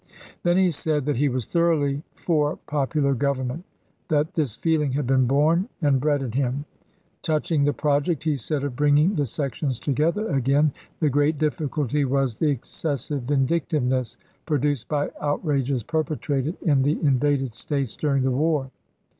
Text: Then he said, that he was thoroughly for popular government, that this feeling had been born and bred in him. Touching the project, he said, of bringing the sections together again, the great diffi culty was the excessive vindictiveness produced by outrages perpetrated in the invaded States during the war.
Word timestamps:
Then 0.41 0.57
he 0.57 0.71
said, 0.71 1.05
that 1.05 1.17
he 1.17 1.29
was 1.29 1.45
thoroughly 1.45 2.01
for 2.15 2.55
popular 2.65 3.13
government, 3.13 3.63
that 4.07 4.33
this 4.33 4.55
feeling 4.55 4.93
had 4.93 5.05
been 5.05 5.27
born 5.27 5.69
and 5.79 6.01
bred 6.01 6.23
in 6.23 6.31
him. 6.31 6.65
Touching 7.21 7.63
the 7.65 7.73
project, 7.73 8.23
he 8.23 8.35
said, 8.35 8.63
of 8.63 8.75
bringing 8.75 9.13
the 9.13 9.27
sections 9.27 9.77
together 9.77 10.27
again, 10.29 10.71
the 11.01 11.09
great 11.11 11.37
diffi 11.37 11.69
culty 11.69 12.03
was 12.03 12.37
the 12.37 12.49
excessive 12.49 13.21
vindictiveness 13.25 14.17
produced 14.47 14.87
by 14.87 15.11
outrages 15.21 15.83
perpetrated 15.83 16.57
in 16.63 16.81
the 16.81 16.99
invaded 17.03 17.53
States 17.53 17.95
during 17.95 18.23
the 18.23 18.31
war. 18.31 18.71